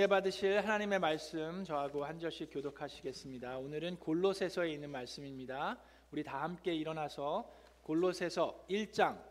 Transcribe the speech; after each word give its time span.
은혜 0.00 0.06
받으실 0.06 0.62
하나님의 0.62 0.98
말씀 0.98 1.62
저하고 1.62 2.06
한 2.06 2.18
절씩 2.18 2.48
교독하시겠습니다. 2.50 3.58
오늘은 3.58 3.98
골로새서에 3.98 4.72
있는 4.72 4.88
말씀입니다. 4.88 5.78
우리 6.10 6.24
다 6.24 6.40
함께 6.40 6.74
일어나서 6.74 7.52
골로새서 7.82 8.64
1장 8.70 9.22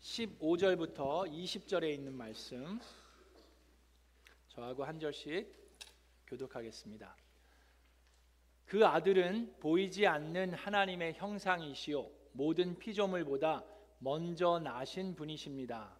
15절부터 0.00 1.30
20절에 1.30 1.92
있는 1.92 2.14
말씀 2.14 2.80
저하고 4.48 4.82
한 4.82 4.98
절씩 4.98 5.54
교독하겠습니다. 6.26 7.14
그 8.64 8.86
아들은 8.86 9.56
보이지 9.60 10.06
않는 10.06 10.54
하나님의 10.54 11.16
형상이시요 11.16 12.08
모든 12.32 12.78
피조물보다 12.78 13.62
먼저 13.98 14.58
나신 14.58 15.14
분이십니다. 15.14 15.94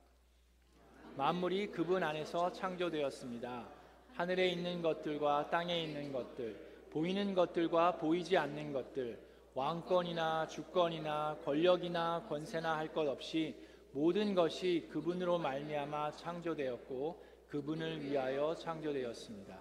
만물이 1.14 1.72
그분 1.72 2.02
안에서 2.02 2.50
창조되었습니다. 2.52 3.77
하늘에 4.18 4.48
있는 4.48 4.82
것들과 4.82 5.48
땅에 5.48 5.80
있는 5.80 6.12
것들, 6.12 6.56
보이는 6.90 7.34
것들과 7.34 7.98
보이지 7.98 8.36
않는 8.36 8.72
것들, 8.72 9.16
왕권이나 9.54 10.48
주권이나 10.48 11.38
권력이나 11.44 12.26
권세나 12.28 12.78
할 12.78 12.92
것 12.92 13.06
없이 13.06 13.54
모든 13.92 14.34
것이 14.34 14.88
그분으로 14.90 15.38
말미암아 15.38 16.16
창조되었고 16.16 17.24
그분을 17.46 18.02
위하여 18.02 18.56
창조되었습니다. 18.56 19.56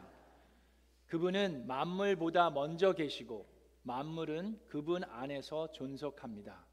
그분은 1.05 1.67
만물보다 1.67 2.49
먼저 2.49 2.93
계시고 2.93 3.45
만물은 3.84 4.59
그분 4.70 5.04
안에서 5.04 5.71
존속합니다. 5.71 6.65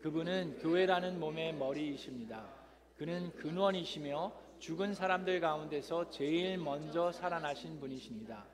그분은 0.00 0.58
교회라는 0.58 1.20
몸의 1.20 1.54
머리이십니다. 1.54 2.44
그는 2.96 3.30
근원이시며 3.36 4.43
죽은 4.64 4.94
사람들 4.94 5.40
가운데서 5.40 6.08
제일 6.08 6.56
먼저 6.56 7.12
살아나신 7.12 7.78
분이십니다. 7.80 8.46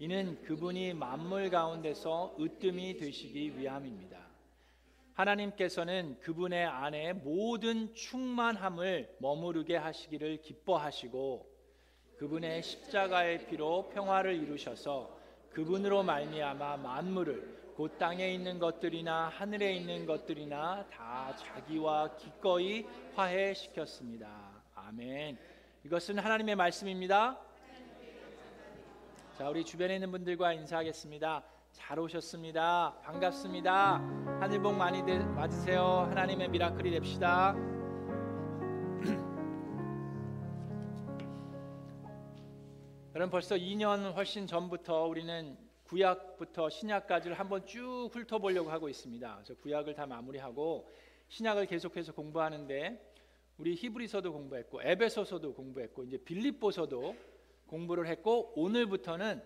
이는 0.00 0.42
그분이 0.42 0.92
만물 0.94 1.50
가운데서 1.50 2.34
으뜸이 2.40 2.96
되시기 2.96 3.56
위함입니다. 3.56 4.18
하나님께서는 5.14 6.18
그분의 6.18 6.66
안에 6.66 7.12
모든 7.12 7.94
충만함을 7.94 9.18
머무르게 9.20 9.76
하시기를 9.76 10.42
기뻐하시고 10.42 11.46
그분의 12.16 12.60
십자가의 12.64 13.46
피로 13.46 13.88
평화를 13.90 14.34
이루셔서 14.34 15.16
그분으로 15.52 16.02
말미암아 16.02 16.78
만물을 16.78 17.74
곧 17.76 17.96
땅에 18.00 18.34
있는 18.34 18.58
것들이나 18.58 19.28
하늘에 19.28 19.74
있는 19.74 20.06
것들이나 20.06 20.88
다 20.90 21.36
자기와 21.36 22.16
기꺼이 22.16 22.84
화해시켰습니다. 23.14 24.50
아멘. 24.74 25.51
이것은 25.84 26.20
하나님의 26.20 26.54
말씀입니다. 26.54 27.40
자, 29.36 29.50
우리 29.50 29.64
주변에 29.64 29.96
있는 29.96 30.12
분들과 30.12 30.52
인사하겠습니다. 30.52 31.42
잘 31.72 31.98
오셨습니다. 31.98 32.94
반갑습니다. 33.02 33.94
하늘 34.40 34.62
복 34.62 34.76
많이 34.76 35.02
맞으세요. 35.02 36.06
하나님의 36.08 36.50
미라클이 36.50 36.88
됩시다. 36.88 37.56
여러분 43.16 43.32
벌써 43.32 43.56
2년 43.56 44.14
훨씬 44.14 44.46
전부터 44.46 45.06
우리는 45.06 45.58
구약부터 45.82 46.70
신약까지를 46.70 47.36
한번 47.36 47.66
쭉 47.66 48.08
훑어보려고 48.12 48.70
하고 48.70 48.88
있습니다. 48.88 49.34
그래서 49.34 49.60
구약을 49.60 49.94
다 49.94 50.06
마무리하고 50.06 50.88
신약을 51.26 51.66
계속해서 51.66 52.12
공부하는데 52.12 53.11
우리 53.58 53.74
히브리서도 53.74 54.32
공부했고 54.32 54.82
에베소서도 54.82 55.54
공부했고 55.54 56.04
이제 56.04 56.16
빌립보서도 56.18 57.14
공부를 57.66 58.06
했고 58.08 58.52
오늘부터는 58.56 59.42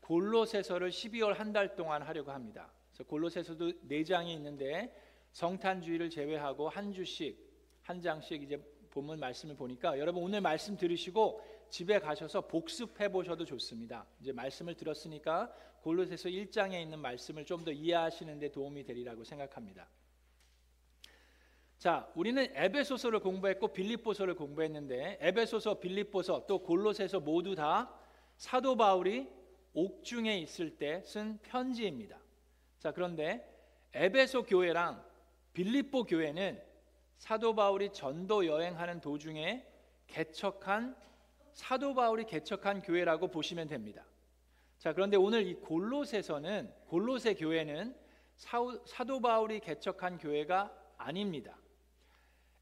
골로새서를 0.00 0.90
12월 0.90 1.34
한 1.34 1.52
달 1.52 1.74
동안 1.74 2.02
하려고 2.02 2.30
합니다. 2.30 2.70
그래서 2.90 3.04
골로새서도 3.04 3.72
네 3.82 4.04
장이 4.04 4.32
있는데 4.34 4.94
성탄주의를 5.32 6.10
제외하고 6.10 6.68
한 6.68 6.92
주씩 6.92 7.44
한 7.82 8.00
장씩 8.00 8.42
이제 8.42 8.56
본문 8.90 9.18
말씀을 9.20 9.56
보니까 9.56 9.98
여러분 9.98 10.22
오늘 10.22 10.40
말씀 10.40 10.76
들으시고 10.76 11.42
집에 11.68 11.98
가셔서 11.98 12.46
복습해 12.46 13.10
보셔도 13.10 13.44
좋습니다. 13.44 14.06
이제 14.20 14.32
말씀을 14.32 14.74
들었으니까 14.74 15.52
골로새서 15.82 16.28
1장에 16.28 16.80
있는 16.80 16.98
말씀을 17.00 17.44
좀 17.44 17.64
더 17.64 17.72
이해하시는 17.72 18.38
데 18.38 18.50
도움이 18.50 18.84
되리라고 18.84 19.24
생각합니다. 19.24 19.88
자, 21.78 22.10
우리는 22.14 22.48
에베소서를 22.54 23.20
공부했고 23.20 23.68
빌립보서를 23.68 24.34
공부했는데 24.34 25.18
에베소서, 25.20 25.78
빌립보서 25.78 26.46
또 26.46 26.58
골로새서 26.60 27.20
모두 27.20 27.54
다 27.54 27.92
사도 28.36 28.76
바울이 28.76 29.28
옥중에 29.74 30.38
있을 30.38 30.78
때 30.78 31.02
쓴 31.04 31.38
편지입니다. 31.42 32.18
자, 32.78 32.92
그런데 32.92 33.46
에베소 33.92 34.44
교회랑 34.44 35.04
빌립보 35.52 36.04
교회는 36.04 36.62
사도 37.18 37.54
바울이 37.54 37.92
전도 37.92 38.46
여행하는 38.46 39.00
도중에 39.00 39.66
개척한 40.06 40.96
사도 41.52 41.94
바울이 41.94 42.24
개척한 42.24 42.82
교회라고 42.82 43.28
보시면 43.28 43.68
됩니다. 43.68 44.04
자, 44.78 44.92
그런데 44.92 45.16
오늘 45.16 45.46
이 45.46 45.54
골로새서는 45.54 46.72
골로새 46.88 47.34
교회는 47.34 47.94
사도 48.34 49.20
바울이 49.20 49.60
개척한 49.60 50.18
교회가 50.18 50.72
아닙니다. 50.98 51.56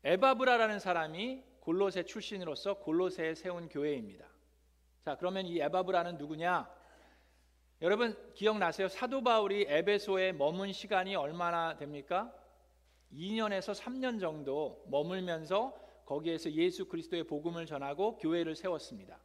에바브라라는 0.07 0.81
사람이 0.81 1.43
골로새 1.61 2.03
출신으로서 2.03 2.75
골로새에 2.75 3.35
세운 3.35 3.71
교회입니다. 3.71 4.27
자, 5.03 5.17
그러면 5.17 5.47
이 5.47 5.59
에바브라는 5.61 6.19
누구냐? 6.19 6.71
여러분 7.81 8.15
기억나세요? 8.35 8.89
사도 8.89 9.23
바울이 9.23 9.65
에베소에 9.67 10.33
머문 10.33 10.73
시간이 10.73 11.17
얼마나 11.17 11.77
됩니까? 11.79 12.31
2년에서 13.15 13.75
3년 13.75 14.21
정도 14.21 14.85
머물면서 14.89 15.75
거기에서 16.05 16.53
예수 16.53 16.87
그리스도의 16.87 17.25
복음을 17.25 17.65
전하고 17.65 18.19
교회를 18.19 18.57
세웠습니다. 18.57 19.19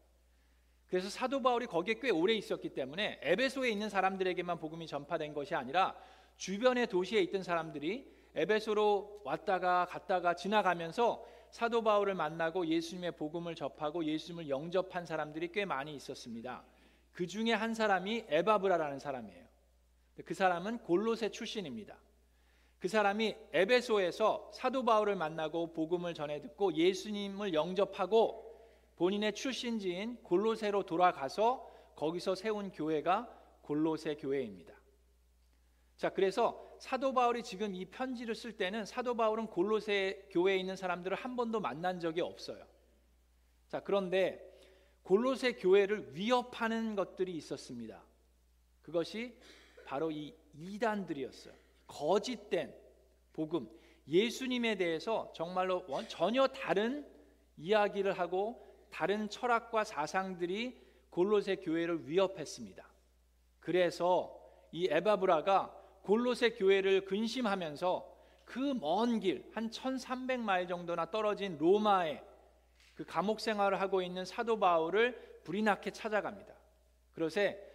그래서 0.87 1.09
사도 1.09 1.41
바울이 1.41 1.67
거기에 1.67 1.95
꽤 2.01 2.09
오래 2.09 2.33
있었기 2.33 2.69
때문에 2.69 3.19
에베소에 3.21 3.69
있는 3.69 3.89
사람들에게만 3.89 4.59
복음이 4.59 4.87
전파된 4.87 5.33
것이 5.33 5.55
아니라 5.55 5.93
주변의 6.37 6.87
도시에 6.87 7.19
있던 7.23 7.43
사람들이 7.43 8.18
에베소로 8.35 9.21
왔다가 9.23 9.85
갔다가 9.85 10.35
지나가면서 10.35 11.25
사도 11.51 11.81
바울을 11.81 12.13
만나고 12.13 12.67
예수님의 12.67 13.13
복음을 13.13 13.55
접하고 13.55 14.05
예수님을 14.05 14.49
영접한 14.49 15.05
사람들이 15.05 15.51
꽤 15.51 15.65
많이 15.65 15.95
있었습니다. 15.95 16.63
그 17.11 17.27
중에 17.27 17.53
한 17.53 17.73
사람이 17.73 18.25
에바브라라는 18.29 18.99
사람이에요. 18.99 19.45
그 20.25 20.33
사람은 20.33 20.79
골로새 20.79 21.31
출신입니다. 21.31 21.97
그 22.79 22.87
사람이 22.87 23.35
에베소에서 23.51 24.51
사도 24.53 24.85
바울을 24.85 25.15
만나고 25.15 25.73
복음을 25.73 26.13
전해 26.13 26.39
듣고 26.41 26.73
예수님을 26.73 27.53
영접하고 27.53 28.45
본인의 28.95 29.33
출신지인 29.33 30.17
골로새로 30.23 30.83
돌아가서 30.83 31.67
거기서 31.95 32.35
세운 32.35 32.71
교회가 32.71 33.27
골로새 33.63 34.15
교회입니다. 34.15 34.78
자, 35.99 36.07
그래서 36.07 36.65
사도 36.79 37.13
바울이 37.13 37.43
지금 37.43 37.75
이 37.75 37.83
편지를 37.83 38.33
쓸 38.33 38.53
때는 38.53 38.85
사도 38.85 39.17
바울은 39.17 39.47
골로새 39.47 40.27
교회에 40.31 40.55
있는 40.55 40.77
사람들을 40.77 41.17
한 41.17 41.35
번도 41.35 41.59
만난 41.59 41.99
적이 41.99 42.21
없어요. 42.21 42.65
자, 43.67 43.81
그런데 43.81 44.41
골로새 45.03 45.55
교회를 45.55 46.15
위협하는 46.15 46.95
것들이 46.95 47.35
있었습니다. 47.35 48.01
그것이 48.81 49.37
바로 49.85 50.09
이 50.09 50.33
이단들이었어요. 50.53 51.53
거짓된 51.85 52.73
복음, 53.33 53.69
예수님에 54.07 54.75
대해서 54.75 55.33
정말로 55.35 55.85
전혀 56.07 56.47
다른 56.47 57.05
이야기를 57.57 58.17
하고 58.17 58.73
다른 58.89 59.27
철학과 59.27 59.83
사상들이 59.83 60.79
골로새 61.09 61.57
교회를 61.57 62.07
위협했습니다. 62.07 62.87
그래서 63.59 64.33
이 64.71 64.87
에바브라가 64.89 65.78
골로새 66.03 66.51
교회를 66.51 67.05
근심하면서 67.05 68.19
그 68.45 68.73
먼 68.73 69.19
길, 69.19 69.47
한 69.53 69.69
1300마일 69.69 70.67
정도나 70.67 71.11
떨어진 71.11 71.57
로마에 71.59 72.23
그 72.95 73.05
감옥 73.05 73.39
생활을 73.39 73.79
하고 73.79 74.01
있는 74.01 74.25
사도 74.25 74.59
바울을 74.59 75.41
불이 75.43 75.61
나게 75.61 75.91
찾아갑니다. 75.91 76.53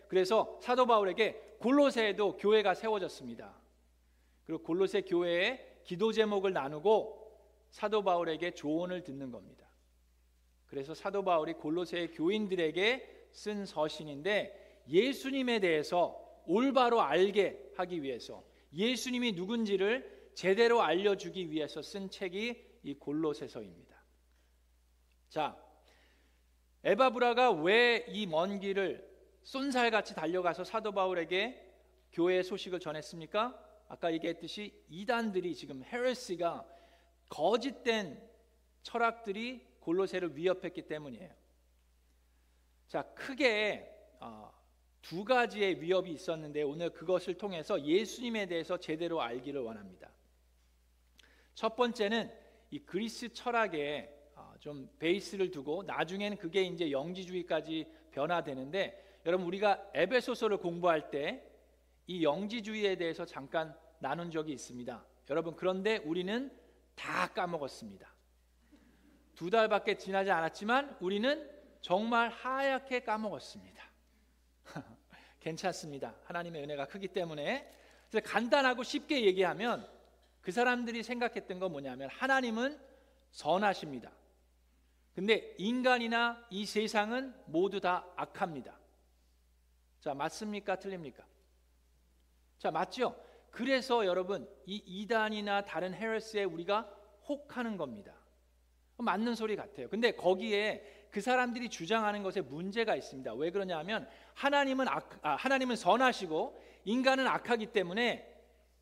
그래서 0.09 0.59
사도 0.61 0.87
바울에게 0.87 1.57
골로새에도 1.61 2.37
교회가 2.37 2.75
세워졌습니다. 2.75 3.55
그리고 4.45 4.63
골로새 4.63 5.03
교회에 5.03 5.81
기도 5.85 6.13
제목을 6.13 6.53
나누고 6.53 7.25
사도 7.71 8.03
바울에게 8.03 8.51
조언을 8.53 9.05
듣는 9.05 9.31
겁니다. 9.31 9.67
그래서 10.67 10.93
사도 10.93 11.23
바울이 11.23 11.55
골로새 11.55 12.09
교인들에게 12.09 13.29
쓴 13.31 13.65
서신인데 13.65 14.83
예수님에 14.89 15.61
대해서 15.61 16.24
올바로 16.47 17.01
알게 17.01 17.73
하기 17.77 18.03
위해서 18.03 18.45
예수님이 18.73 19.33
누군지를 19.33 20.31
제대로 20.35 20.83
알려주기 20.83 21.51
위해서 21.51 21.81
쓴 21.83 22.11
책이 22.11 22.65
이 22.83 22.95
골로새서입니다. 22.95 23.95
자, 25.29 25.57
에바브라가 26.85 27.53
왜 27.53 28.05
이 28.09 28.27
먼 28.27 28.61
길을 28.61 29.13
쏜살같이 29.43 30.15
달려가서 30.15 30.65
사도 30.65 30.93
바울에게 30.93 31.61
교회의 32.13 32.45
소식을 32.45 32.81
전했습니까? 32.81 33.61
아까 33.89 34.13
얘기했듯이 34.13 34.73
이단들이 34.89 35.55
지금 35.55 35.83
헤레시가 35.85 36.67
거짓된 37.29 38.23
철학들이 38.83 39.67
골로새를 39.81 40.37
위협했기 40.37 40.83
때문이에요. 40.83 41.35
자, 42.89 43.03
크게 43.15 43.91
어, 44.21 44.53
두 45.05 45.25
가지의 45.25 45.81
위협이 45.81 46.11
있었는데 46.11 46.63
오늘 46.63 46.91
그것을 46.91 47.35
통해서 47.35 47.81
예수님에 47.81 48.47
대해서 48.47 48.79
제대로 48.79 49.21
알기를 49.21 49.61
원합니다. 49.61 50.11
첫 51.55 51.77
번째는 51.77 52.33
이 52.71 52.81
그리스 52.81 53.33
철학에 53.33 54.11
어, 54.35 54.55
좀 54.59 54.91
베이스를 54.99 55.51
두고 55.51 55.83
나중에는 55.85 56.39
그게 56.39 56.63
이제 56.63 56.91
영지주의까지 56.91 57.87
변화되는데 58.11 59.21
여러분 59.27 59.47
우리가 59.47 59.91
에베소서를 59.95 60.57
공부할 60.57 61.11
때 61.11 61.55
이 62.07 62.23
영지주의에 62.23 62.97
대해서 62.97 63.25
잠깐 63.25 63.75
나눈 63.99 64.31
적이 64.31 64.53
있습니다. 64.53 65.05
여러분 65.31 65.57
그런데 65.57 65.99
우리는 65.99 66.55
다 66.95 67.29
까먹었습니다. 67.29 68.13
두 69.35 69.51
달밖에 69.51 69.97
지나지 69.97 70.31
않았지만 70.31 70.99
우리는 71.01 71.51
정말 71.81 72.29
하얗게 72.29 73.01
까먹었습니다. 73.01 73.85
괜찮습니다. 75.45 76.15
하나님의 76.25 76.63
은혜가 76.63 76.87
크기 76.87 77.07
때문에 77.07 77.71
간단하고 78.25 78.83
쉽게 78.83 79.27
얘기하면 79.27 79.87
그 80.41 80.53
사람들이 80.53 81.03
생각했던 81.03 81.59
건 81.59 81.73
뭐냐면 81.73 82.09
하나님은 82.09 82.81
선하십니다. 83.31 84.11
근데 85.15 85.55
인간이나 85.59 86.45
이 86.51 86.65
세상은 86.65 87.35
모두 87.47 87.79
다 87.79 88.07
악합니다. 88.17 88.79
자, 90.01 90.15
맞습니까? 90.15 90.79
틀립니까? 90.79 91.25
자, 92.59 92.71
맞죠? 92.71 93.15
그래서 93.51 94.07
여러분, 94.07 94.49
이 94.67 94.83
이단이나 94.85 95.65
다른 95.65 95.95
헤레스에 95.95 96.45
우리가 96.45 96.91
혹하는 97.29 97.77
겁니다. 97.77 98.15
맞는 98.97 99.35
소리 99.35 99.57
같아요. 99.57 99.89
근데 99.89 100.13
거기에 100.13 101.04
그 101.15 101.21
사람들이 101.21 101.69
주장하는 101.69 102.25
것에 102.25 102.41
문제가 102.41 102.97
있습니다. 102.97 103.35
왜 103.35 103.53
그러냐면 103.53 104.09
하나님은 104.35 104.89
악, 104.89 105.17
아, 105.23 105.37
하나님은 105.37 105.77
선하시고 105.77 106.61
인간은 106.87 107.29
악하기 107.29 107.67
때문에 107.67 108.29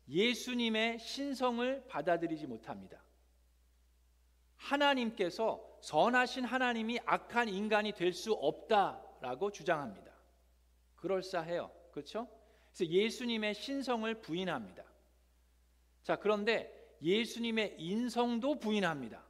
예수님의 0.09 0.97
신성을 0.97 1.85
받아들이지 1.87 2.47
못합니다. 2.47 3.03
하나님께서 4.55 5.63
선하신 5.81 6.45
하나님이 6.45 7.01
악한 7.05 7.49
인간이 7.49 7.91
될 7.91 8.13
수 8.13 8.33
없다라고 8.33 9.51
주장합니다. 9.51 10.11
그럴싸해요. 10.95 11.69
그렇죠? 11.91 12.27
그래서 12.73 12.91
예수님의 12.91 13.53
신성을 13.53 14.11
부인합니다. 14.21 14.83
자, 16.01 16.15
그런데 16.15 16.97
예수님의 16.99 17.75
인성도 17.77 18.57
부인합니다. 18.57 19.23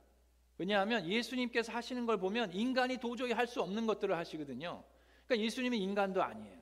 왜냐하면 0.63 1.05
예수님께서 1.05 1.73
하시는 1.73 2.05
걸 2.05 2.17
보면 2.17 2.53
인간이 2.53 2.97
도저히 2.97 3.33
할 3.33 3.47
수 3.47 3.61
없는 3.61 3.85
것들을 3.85 4.15
하시거든요. 4.15 4.81
그러니까 5.25 5.45
예수님은 5.45 5.77
인간도 5.77 6.23
아니에요. 6.23 6.57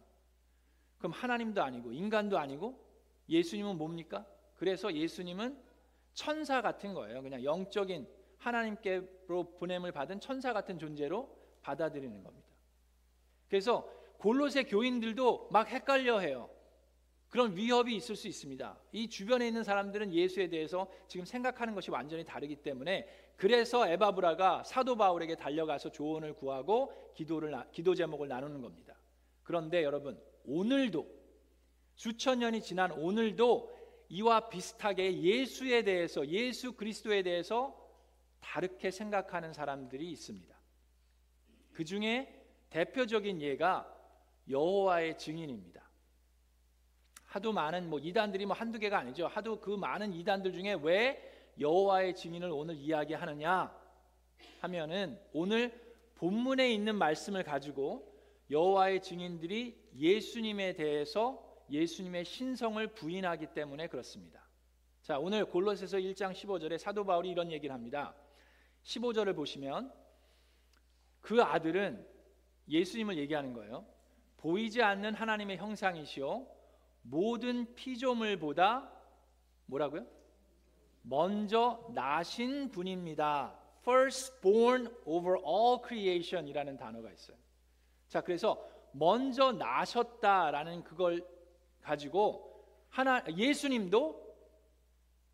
그럼 0.97 1.11
하나님도 1.11 1.61
아니고 1.61 1.93
인간도 1.93 2.39
아니고 2.39 2.83
예수님은 3.29 3.77
뭡니까? 3.77 4.25
그래서 4.55 4.91
예수님은 4.91 5.55
천사 6.15 6.63
같은 6.63 6.95
거예요. 6.95 7.21
그냥 7.21 7.43
영적인 7.43 8.07
하나님께로 8.39 9.55
보냄을 9.59 9.91
받은 9.91 10.19
천사 10.19 10.51
같은 10.51 10.79
존재로 10.79 11.29
받아들이는 11.61 12.23
겁니다. 12.23 12.47
그래서 13.49 13.87
골로새 14.17 14.63
교인들도 14.63 15.49
막 15.51 15.69
헷갈려 15.69 16.17
해요. 16.19 16.49
그런 17.31 17.55
위협이 17.55 17.95
있을 17.95 18.17
수 18.17 18.27
있습니다. 18.27 18.77
이 18.91 19.09
주변에 19.09 19.47
있는 19.47 19.63
사람들은 19.63 20.13
예수에 20.13 20.49
대해서 20.49 20.91
지금 21.07 21.25
생각하는 21.25 21.73
것이 21.73 21.89
완전히 21.89 22.25
다르기 22.25 22.57
때문에 22.57 23.07
그래서 23.37 23.87
에바브라가 23.87 24.65
사도 24.65 24.97
바울에게 24.97 25.35
달려가서 25.35 25.93
조언을 25.93 26.33
구하고 26.35 26.93
기도를 27.15 27.55
기도 27.71 27.95
제목을 27.95 28.27
나누는 28.27 28.61
겁니다. 28.61 28.97
그런데 29.43 29.81
여러분 29.81 30.21
오늘도 30.43 31.07
수천 31.95 32.39
년이 32.39 32.61
지난 32.61 32.91
오늘도 32.91 33.79
이와 34.09 34.49
비슷하게 34.49 35.21
예수에 35.21 35.83
대해서 35.83 36.27
예수 36.27 36.73
그리스도에 36.73 37.23
대해서 37.23 37.79
다르게 38.41 38.91
생각하는 38.91 39.53
사람들이 39.53 40.11
있습니다. 40.11 40.53
그 41.71 41.85
중에 41.85 42.43
대표적인 42.71 43.41
예가 43.41 43.87
여호와의 44.49 45.17
증인입니다. 45.17 45.80
하도 47.31 47.53
많은 47.53 47.89
뭐 47.89 47.97
이단들이 47.97 48.45
뭐 48.45 48.53
한두 48.53 48.77
개가 48.77 48.99
아니죠. 48.99 49.25
하도 49.25 49.57
그 49.61 49.69
많은 49.69 50.11
이단들 50.11 50.51
중에 50.51 50.77
왜 50.81 51.53
여호와의 51.57 52.13
증인을 52.13 52.51
오늘 52.51 52.75
이야기하느냐 52.75 53.73
하면은 54.59 55.17
오늘 55.31 55.71
본문에 56.15 56.73
있는 56.73 56.95
말씀을 56.97 57.43
가지고 57.43 58.13
여호와의 58.49 59.01
증인들이 59.01 59.81
예수님에 59.95 60.73
대해서 60.73 61.41
예수님의 61.69 62.25
신성을 62.25 62.85
부인하기 62.87 63.53
때문에 63.53 63.87
그렇습니다. 63.87 64.45
자, 65.01 65.17
오늘 65.17 65.45
골로새서 65.45 65.99
1장 65.99 66.33
15절에 66.33 66.77
사도 66.77 67.05
바울이 67.05 67.29
이런 67.29 67.49
얘기를 67.49 67.73
합니다. 67.73 68.13
15절을 68.83 69.37
보시면 69.37 69.89
그 71.21 71.41
아들은 71.41 72.05
예수님을 72.67 73.17
얘기하는 73.19 73.53
거예요. 73.53 73.85
보이지 74.35 74.81
않는 74.81 75.13
하나님의 75.13 75.55
형상이시요 75.55 76.59
모든 77.01 77.73
피조물보다 77.75 78.91
뭐라고요? 79.65 80.05
먼저 81.03 81.87
나신 81.93 82.69
분입니다. 82.69 83.57
firstborn 83.81 84.93
over 85.05 85.39
all 85.43 85.79
creation이라는 85.85 86.77
단어가 86.77 87.11
있어요. 87.11 87.37
자, 88.07 88.21
그래서 88.21 88.63
먼저 88.91 89.51
나셨다라는 89.51 90.83
그걸 90.83 91.25
가지고 91.81 92.65
하나 92.89 93.23
예수님도 93.35 94.21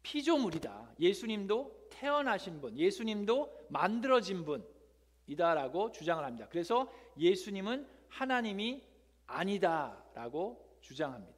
피조물이다. 0.03 0.93
예수님도 0.99 1.87
태어나신 1.89 2.61
분, 2.61 2.77
예수님도 2.77 3.65
만들어진 3.69 4.45
분이다라고 4.45 5.91
주장을 5.91 6.23
합니다. 6.23 6.47
그래서 6.49 6.89
예수님은 7.17 7.87
하나님이 8.07 8.83
아니다라고 9.25 10.77
주장합니다. 10.81 11.36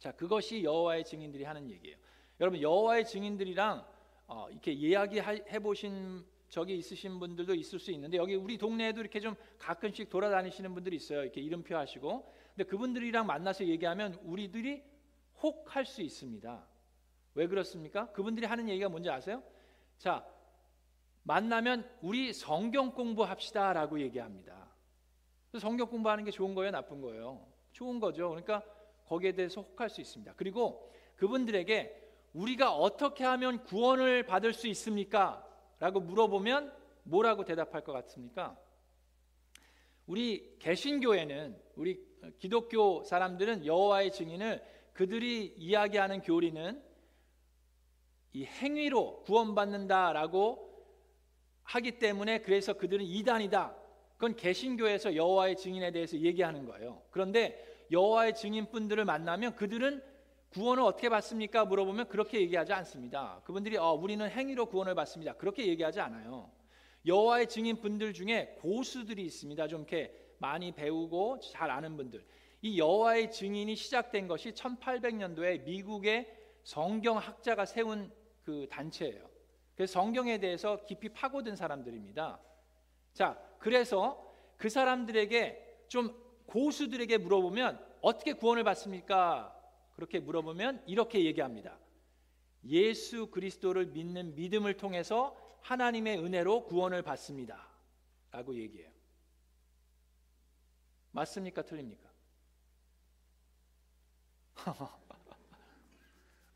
자, 0.00 0.10
그것이 0.12 0.64
여호와의 0.64 1.04
증인들이 1.04 1.44
하는 1.44 1.70
얘기예요. 1.70 1.96
여러분 2.40 2.60
여호와의 2.60 3.04
증인들이랑 3.04 3.86
어, 4.28 4.48
이렇게 4.50 4.72
이야기해 4.72 5.58
보신 5.60 6.24
적이 6.48 6.78
있으신 6.78 7.20
분들도 7.20 7.54
있을 7.54 7.78
수 7.78 7.92
있는데 7.92 8.16
여기 8.16 8.34
우리 8.34 8.56
동네에도 8.56 9.00
이렇게 9.00 9.20
좀 9.20 9.34
가끔씩 9.58 10.08
돌아다니시는 10.08 10.72
분들이 10.72 10.96
있어요. 10.96 11.22
이렇게 11.22 11.42
이름표 11.42 11.76
하시고. 11.76 12.32
근데 12.54 12.64
그분들이랑 12.64 13.26
만나서 13.26 13.66
얘기하면 13.66 14.14
우리들이 14.24 14.82
혹 15.42 15.76
할 15.76 15.84
수 15.84 16.00
있습니다. 16.00 16.66
왜 17.34 17.46
그렇습니까? 17.46 18.10
그분들이 18.12 18.46
하는 18.46 18.68
얘기가 18.70 18.88
뭔지 18.88 19.10
아세요? 19.10 19.42
자, 19.98 20.26
만나면 21.24 21.88
우리 22.00 22.32
성경 22.32 22.90
공부합시다라고 22.92 24.00
얘기합니다. 24.00 24.68
성경 25.58 25.88
공부하는 25.88 26.24
게 26.24 26.30
좋은 26.30 26.54
거예요, 26.54 26.70
나쁜 26.70 27.02
거예요? 27.02 27.46
좋은 27.72 28.00
거죠. 28.00 28.30
그러니까 28.30 28.62
거기에 29.10 29.32
대해서 29.32 29.60
혹할 29.60 29.90
수 29.90 30.00
있습니다. 30.00 30.34
그리고 30.36 30.88
그분들에게 31.16 32.00
우리가 32.32 32.72
어떻게 32.76 33.24
하면 33.24 33.64
구원을 33.64 34.24
받을 34.24 34.52
수 34.52 34.68
있습니까? 34.68 35.44
라고 35.80 35.98
물어보면 35.98 36.72
뭐라고 37.02 37.44
대답할 37.44 37.82
것 37.82 37.92
같습니까? 37.92 38.56
우리 40.06 40.56
개신교에는 40.60 41.60
우리 41.74 42.00
기독교 42.38 43.02
사람들은 43.02 43.66
여호와의 43.66 44.12
증인을 44.12 44.62
그들이 44.92 45.54
이야기하는 45.56 46.20
교리는 46.22 46.80
이 48.32 48.44
행위로 48.44 49.22
구원받는다라고 49.24 50.70
하기 51.64 51.98
때문에 51.98 52.42
그래서 52.42 52.74
그들은 52.74 53.04
이단이다. 53.04 53.76
그건 54.14 54.36
개신교에서 54.36 55.16
여호와의 55.16 55.56
증인에 55.56 55.90
대해서 55.90 56.16
얘기하는 56.16 56.64
거예요. 56.66 57.02
그런데 57.10 57.79
여호와의 57.90 58.34
증인분들을 58.34 59.04
만나면 59.04 59.56
그들은 59.56 60.02
구원을 60.50 60.82
어떻게 60.82 61.08
받습니까? 61.08 61.64
물어보면 61.64 62.08
그렇게 62.08 62.40
얘기하지 62.40 62.72
않습니다. 62.72 63.40
그분들이 63.44 63.76
어, 63.76 63.92
우리는 63.92 64.28
행위로 64.28 64.66
구원을 64.66 64.94
받습니다. 64.94 65.34
그렇게 65.34 65.66
얘기하지 65.66 66.00
않아요. 66.00 66.50
여호와의 67.06 67.48
증인분들 67.48 68.12
중에 68.12 68.56
고수들이 68.60 69.24
있습니다. 69.24 69.68
좀 69.68 69.80
이렇게 69.80 70.12
많이 70.38 70.72
배우고 70.72 71.40
잘 71.40 71.70
아는 71.70 71.96
분들. 71.96 72.24
이 72.62 72.78
여호와의 72.78 73.30
증인이 73.30 73.74
시작된 73.74 74.28
것이 74.28 74.52
1800년도에 74.52 75.64
미국의 75.64 76.36
성경학자가 76.64 77.64
세운 77.64 78.12
그 78.42 78.66
단체예요. 78.70 79.28
그래서 79.74 79.92
성경에 79.92 80.38
대해서 80.38 80.84
깊이 80.84 81.08
파고든 81.08 81.56
사람들입니다. 81.56 82.40
자, 83.14 83.40
그래서 83.58 84.30
그 84.56 84.68
사람들에게 84.68 85.86
좀 85.88 86.14
고수들에게 86.50 87.18
물어보면 87.18 87.84
어떻게 88.02 88.32
구원을 88.32 88.64
받습니까? 88.64 89.56
그렇게 89.94 90.18
물어보면 90.18 90.82
이렇게 90.86 91.24
얘기합니다. 91.24 91.78
예수 92.66 93.30
그리스도를 93.30 93.86
믿는 93.86 94.34
믿음을 94.34 94.76
통해서 94.76 95.36
하나님의 95.62 96.18
은혜로 96.18 96.64
구원을 96.64 97.02
받습니다. 97.02 97.68
라고 98.30 98.54
얘기해요. 98.54 98.90
맞습니까? 101.12 101.62
틀립니까? 101.62 102.10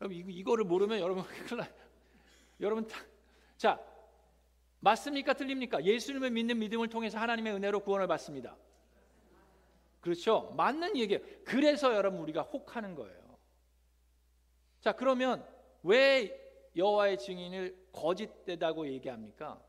여러분 0.01 0.17
이거를 0.29 0.65
모르면 0.65 0.99
여러분 0.99 1.23
여러분 2.59 2.87
자 3.57 3.79
맞습니까? 4.79 5.33
틀립니까? 5.33 5.83
예수님을 5.83 6.29
믿는 6.31 6.59
믿음을 6.59 6.89
통해서 6.89 7.17
하나님의 7.17 7.53
은혜로 7.53 7.79
구원을 7.81 8.07
받습니다. 8.07 8.55
그렇죠? 10.05 10.53
맞는 10.55 10.97
얘기예요. 10.97 11.19
그래서 11.43 11.95
여러분 11.95 12.19
우리가 12.19 12.43
혹하는 12.43 12.93
거예요. 12.93 13.39
자, 14.79 14.91
그러면 14.91 15.43
왜 15.81 16.39
여호와의 16.75 17.17
증인을 17.17 17.87
거짓되다고 17.91 18.87
얘기합니까? 18.87 19.59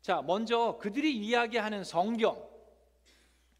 자, 0.00 0.22
먼저 0.22 0.78
그들이 0.80 1.14
이야기하는 1.14 1.84
성경 1.84 2.42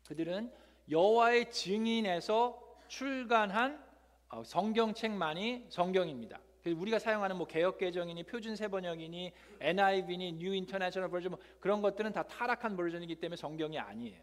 그들은 0.09 0.51
여호와의 0.91 1.51
증인에서 1.51 2.59
출간한 2.89 3.85
어, 4.31 4.43
성경책만이 4.43 5.67
성경입니다. 5.69 6.41
우리가 6.65 6.99
사용하는 6.99 7.37
뭐 7.37 7.47
개혁 7.47 7.77
개정이니 7.77 8.25
표준 8.25 8.57
새번역이니 8.57 9.33
NIV니 9.61 10.33
New 10.39 10.55
International 10.55 11.11
Version 11.11 11.33
뭐 11.33 11.41
그런 11.59 11.83
것들은 11.83 12.15
다 12.15 12.23
타락한 12.23 12.75
버전이기 12.75 13.17
때문에 13.17 13.37
성경이 13.37 13.79
아니에요. 13.79 14.23